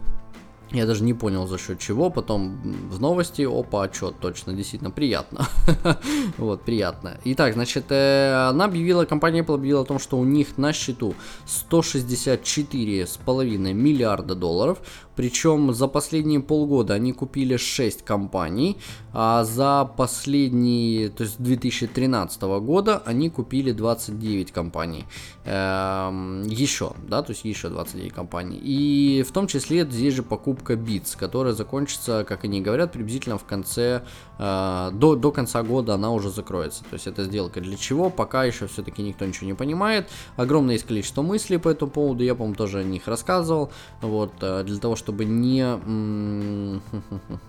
[0.72, 2.58] Я даже не понял за счет чего, потом
[2.90, 5.46] в новости, опа, отчет, точно, действительно, приятно.
[6.38, 7.18] вот, приятно.
[7.24, 11.14] Итак, значит, э, она объявила, компания Apple объявила о том, что у них на счету
[11.46, 14.78] 164,5 миллиарда долларов,
[15.16, 18.78] причем за последние полгода они купили 6 компаний,
[19.12, 25.04] а за последние, то есть 2013 года они купили 29 компаний.
[25.44, 28.58] Эм, еще, да, то есть еще 29 компаний.
[28.62, 33.44] И в том числе здесь же покупка Beats, которая закончится, как они говорят, приблизительно в
[33.44, 34.02] конце,
[34.38, 36.84] э, до, до конца года она уже закроется.
[36.84, 40.08] То есть эта сделка для чего, пока еще все-таки никто ничего не понимает.
[40.36, 43.72] Огромное есть количество мыслей по этому поводу, я, по-моему, тоже о них рассказывал.
[44.00, 45.64] Вот, э, для того, чтобы не,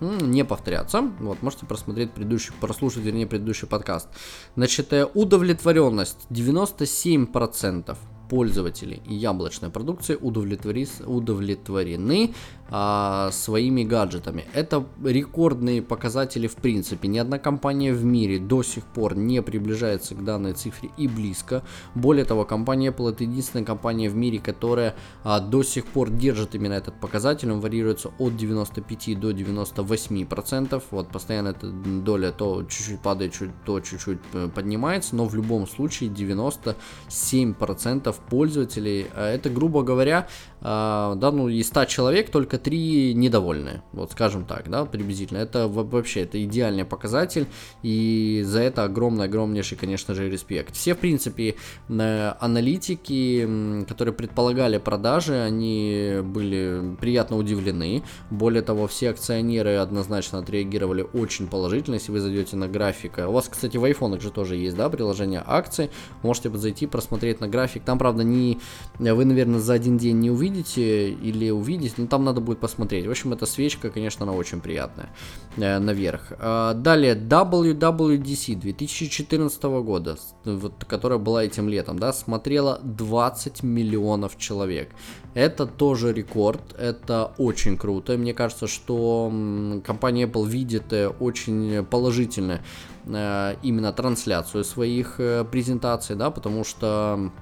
[0.00, 4.08] не повторяться, вот, можете просмотреть предыдущий, прослушать, вернее, предыдущий подкаст.
[4.56, 7.96] Значит, э, удовлетворенность 97%
[8.28, 12.34] пользователей яблочной продукции удовлетворены
[12.70, 14.46] а, своими гаджетами.
[14.54, 17.08] Это рекордные показатели в принципе.
[17.08, 21.62] Ни одна компания в мире до сих пор не приближается к данной цифре и близко.
[21.94, 26.54] Более того, компания Apple это единственная компания в мире, которая а, до сих пор держит
[26.54, 27.52] именно этот показатель.
[27.52, 30.84] Он варьируется от 95 до 98 процентов.
[30.90, 35.66] Вот постоянно эта доля то чуть-чуть падает, чуть, то чуть-чуть э, поднимается, но в любом
[35.66, 39.06] случае 97 процентов пользователей.
[39.14, 40.26] А это, грубо говоря,
[40.64, 45.38] да, ну из 100 человек только 3 недовольны, вот скажем так, да, приблизительно.
[45.38, 47.46] Это вообще, это идеальный показатель,
[47.82, 50.74] и за это огромный-огромнейший, конечно же, респект.
[50.74, 51.56] Все, в принципе,
[51.88, 58.02] аналитики, которые предполагали продажи, они были приятно удивлены.
[58.30, 63.18] Более того, все акционеры однозначно отреагировали очень положительно, если вы зайдете на график.
[63.18, 65.90] У вас, кстати, в айфонах же тоже есть, да, приложение акций.
[66.22, 67.82] Можете зайти, просмотреть на график.
[67.84, 68.58] Там, правда, не,
[68.98, 73.06] вы, наверное, за один день не увидите, увидите или увидите, но там надо будет посмотреть.
[73.06, 75.08] В общем, эта свечка, конечно, она очень приятная
[75.56, 76.32] э, наверх.
[76.38, 84.90] Э, далее, WWDC 2014 года, вот, которая была этим летом, да, смотрела 20 миллионов человек.
[85.34, 88.16] Это тоже рекорд, это очень круто.
[88.16, 89.32] Мне кажется, что
[89.84, 92.60] компания Apple видит э, очень положительно
[93.06, 97.32] э, именно трансляцию своих э, презентаций, да, потому что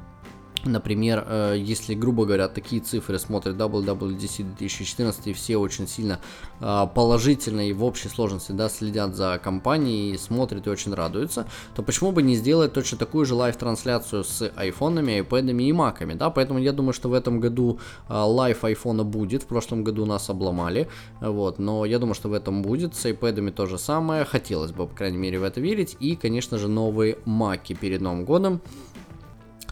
[0.65, 6.21] Например, э, если, грубо говоря, такие цифры смотрят WWDC 2014 и все очень сильно
[6.61, 11.83] э, положительно и в общей сложности да, следят за компанией, смотрят и очень радуются, то
[11.83, 16.61] почему бы не сделать точно такую же live-трансляцию с айфонами, айпэдами и маками, да, поэтому
[16.61, 20.89] я думаю, что в этом году э, live айфона будет, в прошлом году нас обломали,
[21.21, 24.87] вот, но я думаю, что в этом будет, с айпэдами то же самое, хотелось бы,
[24.87, 28.61] по крайней мере, в это верить, и, конечно же, новые маки перед Новым годом,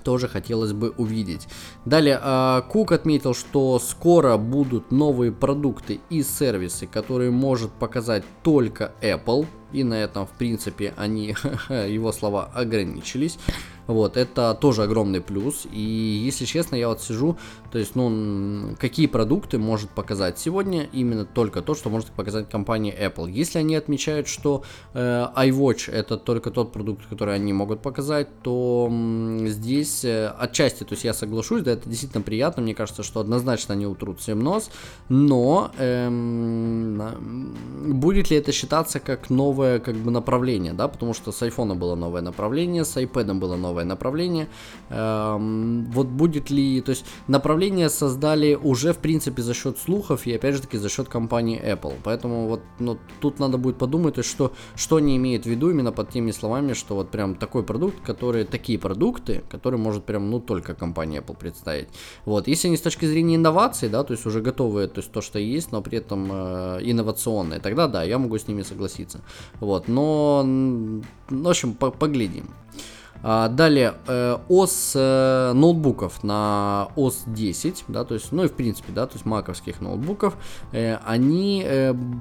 [0.03, 1.49] тоже хотелось бы увидеть.
[1.85, 8.93] Далее, а, Кук отметил, что скоро будут новые продукты и сервисы, которые может показать только
[9.01, 9.47] Apple.
[9.73, 11.37] И на этом, в принципе, они,
[11.69, 13.39] его слова, ограничились.
[13.91, 15.67] Вот, это тоже огромный плюс.
[15.73, 17.37] И если честно, я вот сижу,
[17.73, 22.95] то есть, ну, какие продукты может показать сегодня именно только то, что может показать компания
[22.97, 23.29] Apple.
[23.29, 24.63] Если они отмечают, что
[24.95, 30.85] э, iWatch это только тот продукт, который они могут показать, то м, здесь э, отчасти,
[30.85, 32.63] то есть я соглашусь, да, это действительно приятно.
[32.63, 34.71] Мне кажется, что однозначно они утрут всем нос.
[35.09, 37.57] Но эм,
[38.01, 41.97] будет ли это считаться как новое как бы направление, да, потому что с iPhone было
[41.97, 44.49] новое направление, с iPad было новое новое направление.
[44.91, 50.37] Эм, вот будет ли, то есть направление создали уже в принципе за счет слухов и
[50.37, 51.95] опять же таки за счет компании Apple.
[52.05, 55.71] Поэтому вот ну, тут надо будет подумать, то есть, что, что они имеют в виду
[55.71, 60.31] именно под теми словами, что вот прям такой продукт, который, такие продукты, которые может прям
[60.31, 61.89] ну только компания Apple представить.
[62.25, 65.21] Вот, если они с точки зрения инноваций, да, то есть уже готовые, то есть то,
[65.21, 69.21] что есть, но при этом э, инновационные, тогда да, я могу с ними согласиться.
[69.61, 70.43] Вот, но,
[71.31, 72.51] в общем, поглядим.
[73.23, 78.53] А, далее, э, ОС э, ноутбуков на ОС 10, да, то есть, ну и в
[78.53, 80.37] принципе, да, то есть маковских ноутбуков,
[80.73, 81.67] э, они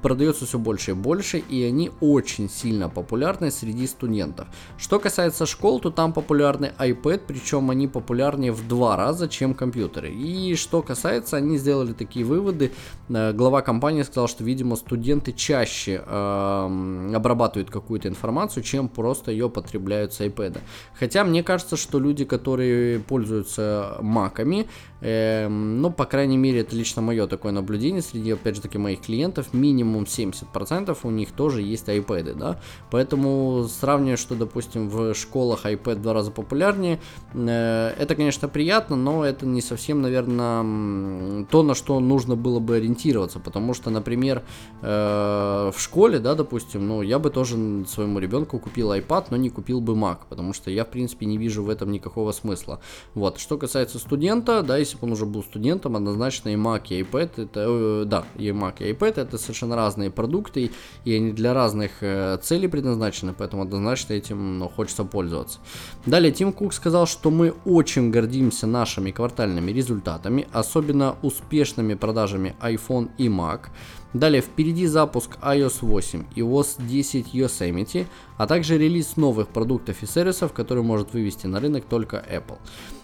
[0.04, 4.48] продаются все больше и больше, и они очень сильно популярны среди студентов.
[4.78, 10.12] Что касается школ, то там популярны iPad, причем они популярнее в два раза, чем компьютеры.
[10.12, 12.72] И что касается, они сделали такие выводы,
[13.08, 20.14] глава компании сказал, что, видимо, студенты чаще э, обрабатывают какую-то информацию, чем просто ее потребляют
[20.14, 20.60] с iPad.
[20.98, 24.68] Хотя мне кажется, что люди, которые пользуются маками,
[25.02, 29.02] э, ну, по крайней мере, это лично мое такое наблюдение среди, опять же таки, моих
[29.02, 32.60] клиентов, минимум 70% у них тоже есть iPad, да,
[32.92, 37.00] поэтому сравнивая, что, допустим, в школах iPad в два раза популярнее,
[37.34, 42.76] э, это, конечно, приятно, но это не совсем, наверное, то, на что нужно было бы
[42.76, 44.44] ориентироваться, потому что, например,
[44.82, 49.50] э, в школе, да, допустим, ну, я бы тоже своему ребенку купил iPad, но не
[49.50, 52.80] купил бы Mac, потому что я, в принципе, не вижу в этом никакого смысла.
[53.14, 57.02] Вот, что касается студента, да, если бы он уже был студентом, однозначно и Mac, и
[57.02, 60.72] iPad, это, э, да, и Mac, и iPad это совершенно разные продукты,
[61.06, 65.60] и они для разных э, целей предназначены, поэтому однозначно этим ну, хочется пользоваться.
[66.06, 73.10] Далее, Тим Кук сказал, что мы очень гордимся нашими квартальными результатами, особенно успешными продажами iPhone
[73.18, 73.68] и Mac.
[74.14, 80.52] Далее впереди запуск iOS 8, iOS 10 Yosemite, а также релиз новых продуктов и сервисов,
[80.52, 82.58] которые может вывести на рынок только Apple.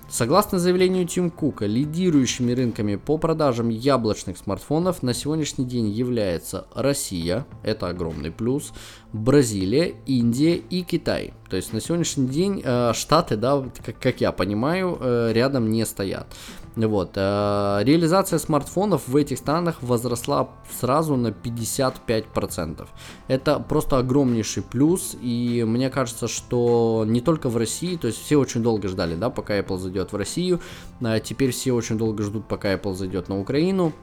[0.08, 7.46] Согласно заявлению Тим Кука, лидирующими рынками по продажам яблочных смартфонов на сегодняшний день является Россия,
[7.64, 8.72] это огромный плюс,
[9.14, 11.34] Бразилия, Индия и Китай.
[11.50, 15.86] То есть на сегодняшний день э, Штаты, да, как, как я понимаю, э, рядом не
[15.86, 16.28] стоят.
[16.76, 17.14] Вот.
[17.16, 22.88] Э, реализация смартфонов в этих странах возросла сразу на 55%.
[23.28, 28.38] Это просто огромнейший плюс, и мне кажется, что не только в России, то есть все
[28.38, 30.60] очень долго ждали, да, пока Apple зайдет в Россию,
[31.02, 33.94] а теперь все очень долго ждут, пока Apple зайдет на Украину,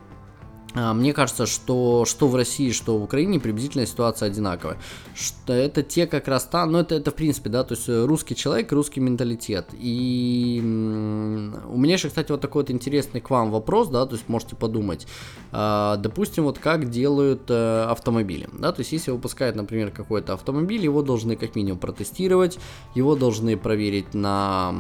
[0.75, 4.79] мне кажется, что что в России, что в Украине приблизительно ситуация одинаковая.
[5.15, 8.05] Что это те как раз там, ну это, это в принципе, да, то есть э,
[8.05, 9.67] русский человек, русский менталитет.
[9.73, 14.29] И у меня еще, кстати, вот такой вот интересный к вам вопрос, да, то есть
[14.29, 15.07] можете подумать.
[15.51, 20.83] А, допустим, вот как делают э, автомобили, да, то есть если выпускают, например, какой-то автомобиль,
[20.85, 22.59] его должны как минимум протестировать,
[22.95, 24.75] его должны проверить на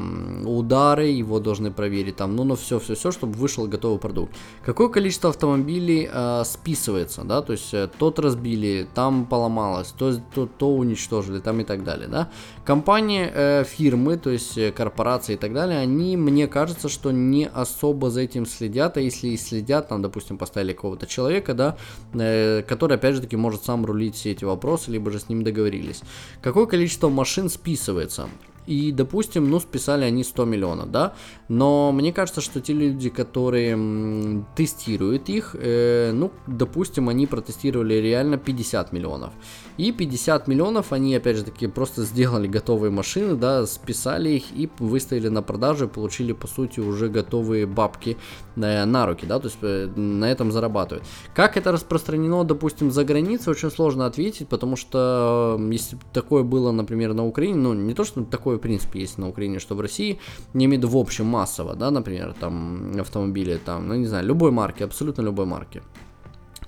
[0.44, 4.34] удары, его должны проверить там, ну, на все-все-все, чтобы вышел готовый продукт.
[4.64, 10.16] Какое количество автомобилей разбили, э, списывается, да, то есть э, тот разбили, там поломалось, то,
[10.34, 12.28] то, то уничтожили, там и так далее, да.
[12.64, 17.48] Компании, э, фирмы, то есть э, корпорации и так далее, они, мне кажется, что не
[17.48, 21.76] особо за этим следят, а если и следят, там, допустим, поставили какого-то человека, да,
[22.14, 25.42] э, который, опять же таки, может сам рулить все эти вопросы, либо же с ним
[25.42, 26.02] договорились.
[26.40, 28.28] Какое количество машин списывается?
[28.66, 31.14] И, допустим, ну, списали они 100 миллионов, да,
[31.48, 38.38] но мне кажется, что те люди, которые тестируют их, э, ну, допустим, они протестировали реально
[38.38, 39.32] 50 миллионов.
[39.78, 44.70] И 50 миллионов они, опять же таки, просто сделали готовые машины, да, списали их и
[44.78, 48.16] выставили на продажу, и получили, по сути, уже готовые бабки
[48.56, 51.04] э, на руки, да, то есть э, на этом зарабатывают.
[51.34, 57.14] Как это распространено, допустим, за границей, очень сложно ответить, потому что если такое было, например,
[57.14, 60.18] на Украине, ну, не то, что такое, в принципе, есть на Украине, что в России,
[60.54, 64.26] не имею в виду в общем массово, да, например, там автомобили, там, ну, не знаю,
[64.26, 65.82] любой марки, абсолютно любой марки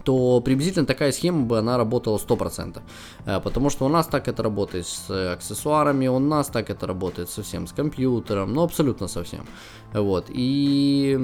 [0.04, 2.80] то приблизительно такая схема бы она работала 100%.
[3.26, 7.30] Э, потому что у нас так это работает с аксессуарами, у нас так это работает
[7.30, 9.46] совсем с компьютером, ну абсолютно совсем.
[9.94, 10.26] Вот.
[10.28, 11.14] И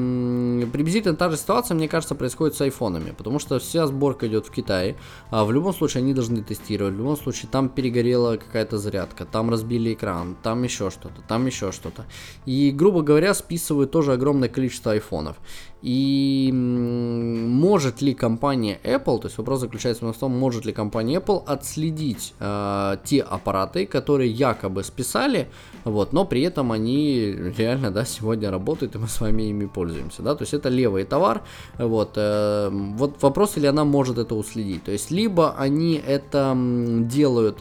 [0.73, 4.53] приблизительно та же ситуация, мне кажется, происходит с айфонами, потому что вся сборка идет в
[4.53, 4.97] Китае,
[5.31, 9.51] а в любом случае они должны тестировать, в любом случае там перегорела какая-то зарядка, там
[9.51, 12.07] разбили экран, там еще что-то, там еще что-то.
[12.47, 15.37] И, грубо говоря, списывают тоже огромное количество айфонов.
[15.83, 21.43] И может ли компания Apple, то есть вопрос заключается в том, может ли компания Apple
[21.47, 25.49] отследить э, те аппараты, которые якобы списали,
[25.85, 28.60] вот, но при этом они реально, да, сегодня работают,
[28.95, 31.43] и мы с вами ими пользуемся, да, то есть это левый товар,
[31.79, 37.59] вот, э, вот вопрос, или она может это уследить, то есть либо они это делают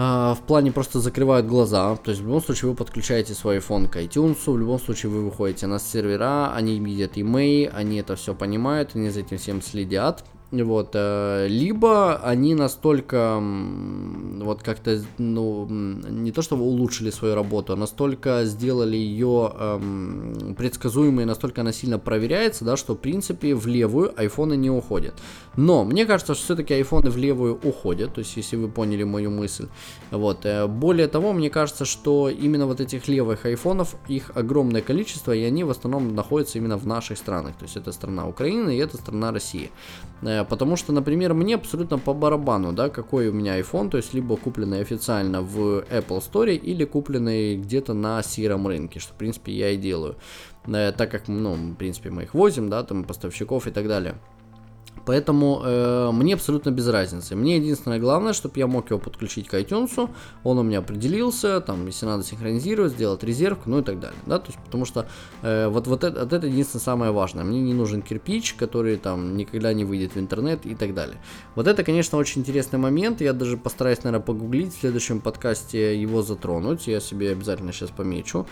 [0.00, 1.96] а, в плане просто закрывают глаза.
[1.96, 5.24] То есть в любом случае вы подключаете свой iPhone к iTunes, в любом случае вы
[5.24, 10.24] выходите на сервера, они видят email, они это все понимают, они за этим всем следят.
[10.50, 17.76] Вот, э, либо они настолько вот как-то, ну, не то чтобы улучшили свою работу, а
[17.76, 24.18] настолько сделали ее эм, предсказуемой, настолько она сильно проверяется, да, что в принципе в левую
[24.18, 25.14] айфоны не уходят.
[25.56, 29.30] Но мне кажется, что все-таки айфоны в левую уходят, то есть если вы поняли мою
[29.30, 29.66] мысль.
[30.10, 35.32] Вот, э, более того, мне кажется, что именно вот этих левых айфонов, их огромное количество,
[35.32, 37.54] и они в основном находятся именно в наших странах.
[37.58, 39.70] То есть это страна Украины и это страна России.
[40.38, 44.14] Э, потому что, например, мне абсолютно по барабану, да, какой у меня iPhone, то есть
[44.14, 49.52] либо купленный официально в Apple Store или купленный где-то на сером рынке, что, в принципе,
[49.52, 50.16] я и делаю,
[50.66, 54.14] э, так как, ну, в принципе, мы их возим, да, там, поставщиков и так далее.
[55.08, 57.34] Поэтому э, мне абсолютно без разницы.
[57.34, 60.10] Мне единственное главное, чтобы я мог его подключить к iTunes,
[60.44, 64.18] он у меня определился, там, если надо синхронизировать, сделать резервку, ну и так далее.
[64.26, 64.38] Да?
[64.38, 65.08] То есть, потому что
[65.40, 67.42] э, вот, вот это, это единственное самое важное.
[67.42, 71.16] Мне не нужен кирпич, который там никогда не выйдет в интернет и так далее.
[71.54, 73.22] Вот это, конечно, очень интересный момент.
[73.22, 76.86] Я даже постараюсь, наверное, погуглить в следующем подкасте его затронуть.
[76.86, 78.44] Я себе обязательно сейчас помечу.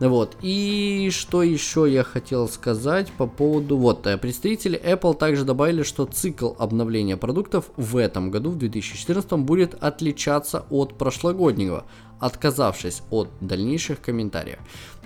[0.00, 0.36] Вот.
[0.42, 3.76] И что еще я хотел сказать по поводу...
[3.76, 9.32] Вот, э, представители Apple также добавили, что цикл обновления продуктов в этом году, в 2014,
[9.32, 11.84] будет отличаться от прошлогоднего,
[12.20, 14.58] отказавшись от дальнейших комментариев.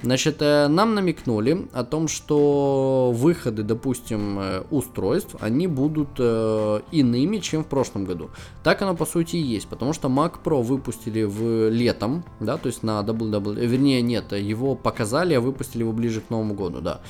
[0.03, 7.39] Значит, э, нам намекнули о том, что выходы, допустим, э, устройств, они будут э, иными,
[7.39, 8.29] чем в прошлом году.
[8.63, 12.67] Так оно по сути и есть, потому что Mac Pro выпустили в летом, да, то
[12.67, 17.01] есть на WW, вернее нет, его показали, а выпустили его ближе к Новому году, да.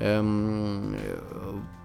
[0.00, 0.94] Эм,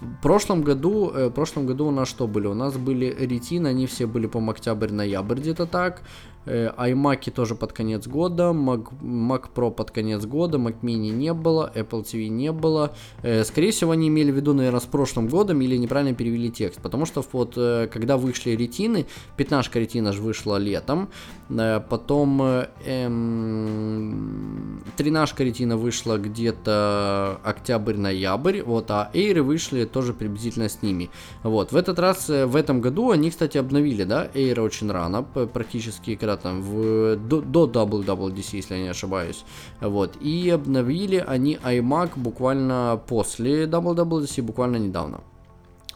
[0.02, 2.48] в прошлом году, в прошлом году у нас что были?
[2.48, 6.02] У нас были Retina, они все были, по октябрь-ноябрь где-то так.
[6.46, 11.72] iMac тоже под конец года, Mac, Mac Pro под конец года, Mac Mini не было,
[11.76, 12.94] Apple TV не было.
[13.22, 16.82] Э, скорее всего, они имели в виду, наверное, с прошлым годом или неправильно перевели текст,
[16.82, 19.06] потому что вот э, когда вышли ретины,
[19.38, 21.10] пятнашка ретина же вышла летом,
[21.50, 22.42] э, потом
[22.86, 31.10] эм, тринашка ретина вышла где-то октябрь-ноябрь, вот, а эйры вышли тоже приблизительно с ними.
[31.44, 36.16] Вот, в этот раз, в этом году они, кстати, обновили, да, эйры очень рано, практически
[36.16, 39.44] когда там в, до, до WWDC, если я не ошибаюсь,
[39.82, 45.22] вот, и обновили они iMac буквально после WWDC, буквально недавно.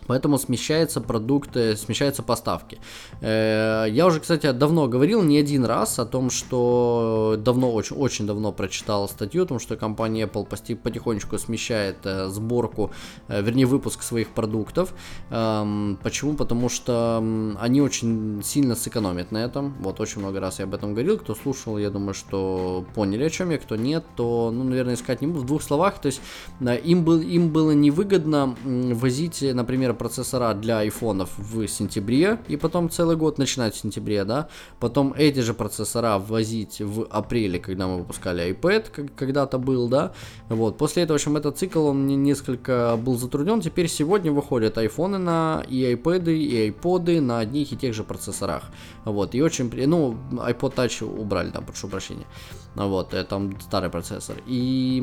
[0.08, 2.80] Поэтому смещается продукты, смещаются поставки.
[3.22, 8.26] Э, я уже, кстати, давно говорил, не один раз о том, что давно, очень, очень
[8.26, 12.92] давно прочитал статью о том, что компания Apple потихонечку смещает э, сборку,
[13.28, 14.94] э, вернее, выпуск своих продуктов.
[15.30, 16.36] Эм, почему?
[16.36, 17.18] Потому что
[17.60, 19.76] они очень сильно сэкономят на этом.
[19.80, 21.18] Вот, очень много раз я об этом говорил.
[21.18, 23.58] Кто слушал, я думаю, что поняли, о чем я.
[23.58, 25.42] Кто нет, то, ну, наверное, искать не буду.
[25.42, 26.22] В двух словах, то есть
[26.62, 33.18] им, был, им было невыгодно возить, например, процессора для айфонов в сентябре, и потом целый
[33.18, 34.48] год начинать в сентябре, да,
[34.80, 40.14] потом эти же процессора ввозить в апреле, когда мы выпускали iPad, как когда-то был, да,
[40.50, 45.18] вот, после этого, в общем, этот цикл, он несколько был затруднен, теперь сегодня выходят айфоны
[45.18, 48.64] на и iPad, и iPod на одних и тех же процессорах,
[49.06, 52.26] вот, и очень, ну, iPod Touch убрали, да, прошу прощения,
[52.76, 55.02] вот, это там старый процессор, и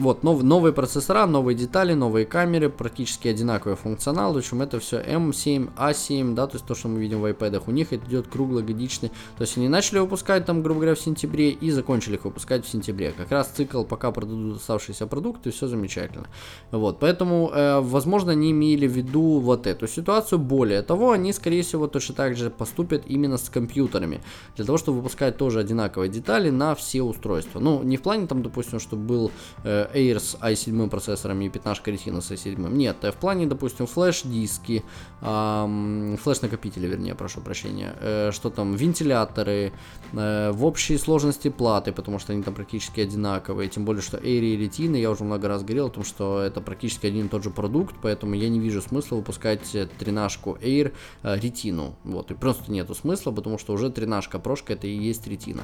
[0.00, 5.00] вот, нов, новые процессора, новые детали, новые камеры, практически одинаковый функционал, в общем, это все
[5.00, 8.28] M7, A7, да, то есть то, что мы видим в iPad, у них это идет
[8.28, 12.64] круглогодичный, то есть они начали выпускать там, грубо говоря, в сентябре и закончили их выпускать
[12.64, 13.12] в сентябре.
[13.12, 16.26] Как раз цикл, пока продадут оставшиеся продукты, все замечательно.
[16.70, 20.38] Вот, поэтому, э, возможно, они имели в виду вот эту ситуацию.
[20.38, 24.20] Более того, они, скорее всего, точно так же поступят именно с компьютерами,
[24.56, 27.60] для того, чтобы выпускать тоже одинаковые детали на все устройства.
[27.60, 29.30] Ну, не в плане там, допустим, чтобы был
[29.64, 32.72] э, Air с i7 процессором и 15 Retina с i7.
[32.72, 34.82] Нет, а в плане, допустим, флеш флеш-диски,
[35.20, 39.72] эм, флеш-накопители, вернее, прошу прощения, э, что там, вентиляторы,
[40.12, 44.40] э, в общей сложности платы, потому что они там практически одинаковые, тем более, что Air
[44.40, 47.42] и Retina, я уже много раз говорил о том, что это практически один и тот
[47.42, 50.92] же продукт, поэтому я не вижу смысла выпускать тринашку Air
[51.22, 55.26] э, Retina, вот, и просто нету смысла, потому что уже тринашка прошка это и есть
[55.26, 55.62] Retina.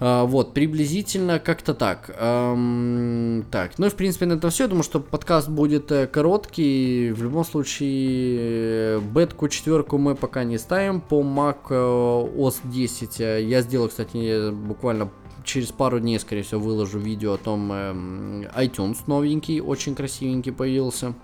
[0.00, 2.14] А, вот, приблизительно как-то так.
[2.18, 4.64] Эм, так, ну и в принципе на этом все.
[4.64, 7.12] Я думаю, что подкаст будет э, короткий.
[7.12, 11.00] В любом случае, бетку четверку мы пока не ставим.
[11.00, 15.10] По Mac э, OS 10 э, я сделал, кстати, буквально
[15.44, 21.14] через пару дней, скорее всего, выложу видео о том, эм, iTunes новенький, очень красивенький появился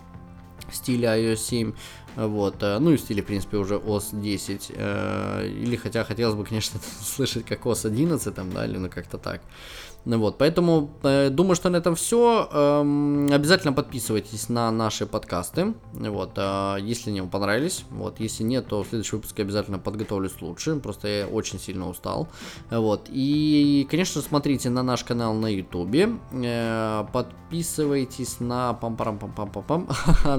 [0.69, 1.73] в стиле iOS 7.
[2.27, 4.73] Вот, э, ну и в стиле, в принципе, уже OS 10.
[4.75, 9.19] Э, или хотя хотелось бы, конечно, слышать как OS 11, там, да, или ну как-то
[9.19, 9.41] так.
[10.05, 12.49] Ну вот, поэтому э, думаю, что на этом все.
[12.51, 15.74] Эм, обязательно подписывайтесь на наши подкасты.
[15.92, 17.84] Вот, э, если они вам понравились.
[17.90, 20.76] Вот, если нет, то в следующем выпуске обязательно подготовлюсь лучше.
[20.76, 22.28] Просто я очень сильно устал.
[22.70, 23.09] Вот.
[23.11, 26.11] И, конечно, смотрите на наш канал на YouTube.
[26.32, 29.88] Э, подписывайтесь на пам парам пам пам пам пам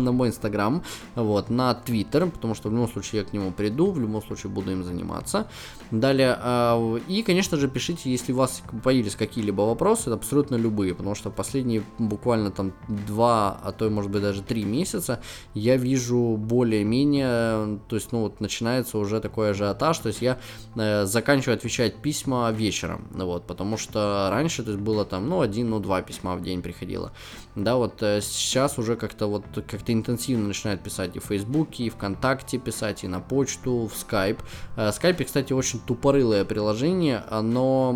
[0.03, 0.81] на мой инстаграм.
[1.13, 4.51] Вот, на Твиттер, потому что в любом случае я к нему приду, в любом случае
[4.51, 5.47] буду им заниматься.
[5.91, 10.93] Далее, э, и, конечно же, пишите, если у вас появились какие-либо какие-либо вопросы, абсолютно любые,
[10.93, 15.19] потому что последние буквально там два, а то и может быть даже три месяца
[15.53, 20.37] я вижу более-менее, то есть, ну вот начинается уже такой ажиотаж, то есть я
[20.75, 25.69] э, заканчиваю отвечать письма вечером, вот, потому что раньше, то есть было там, ну, один,
[25.69, 27.11] ну, два письма в день приходило,
[27.55, 31.89] да, вот э, сейчас уже как-то вот как-то интенсивно начинает писать и Facebook Фейсбуке, и
[31.89, 34.39] ВКонтакте писать, и на почту, в Skype.
[34.75, 37.95] В Skype, кстати, очень тупорылое приложение, оно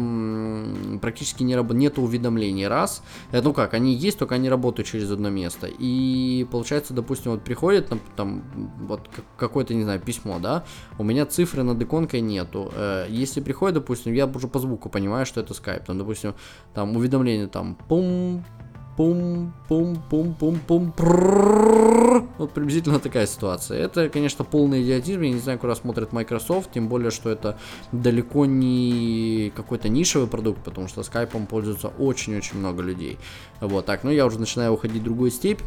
[1.02, 3.04] практически не работает, нет уведомлений, раз.
[3.32, 5.68] Ну как, они есть, только они работают через одно место.
[5.68, 8.44] И получается, допустим, вот приходит там, там
[8.88, 10.64] вот какое-то, не знаю, письмо, да,
[10.98, 12.72] у меня цифры над иконкой нету.
[13.10, 16.36] Если приходит, допустим, я уже по звуку понимаю, что это Skype, там, допустим,
[16.74, 18.44] там уведомление там пум
[18.96, 20.92] пум пум пум пум пум
[22.38, 23.80] вот приблизительно такая ситуация.
[23.80, 25.22] Это, конечно, полный идиотизм.
[25.22, 27.58] Я не знаю, куда смотрит Microsoft, тем более, что это
[27.92, 33.18] далеко не какой-то нишевый продукт, потому что скайпом пользуются очень-очень много людей.
[33.62, 35.62] Вот так, ну я уже начинаю уходить в другую степь.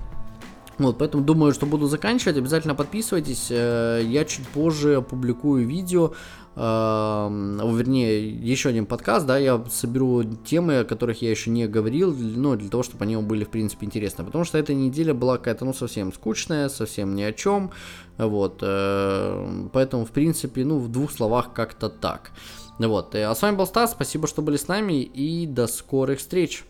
[0.78, 2.36] Вот, поэтому думаю, что буду заканчивать.
[2.36, 3.46] Обязательно подписывайтесь.
[3.50, 6.12] Э, я чуть позже опубликую видео,
[6.56, 12.56] вернее, еще один подкаст, да, я соберу темы, о которых я еще не говорил, ну,
[12.56, 14.24] для того, чтобы они были, в принципе, интересны.
[14.24, 17.72] Потому что эта неделя была какая-то, ну, совсем скучная, совсем ни о чем.
[18.16, 22.30] Вот, э, поэтому, в принципе, ну, в двух словах как-то так.
[22.78, 26.20] Вот, э, а с вами был Стас, спасибо, что были с нами, и до скорых
[26.20, 26.64] встреч.